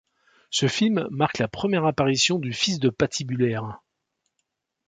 [0.49, 3.79] Ce film marque la première apparition du fils de Pat Hibulaire.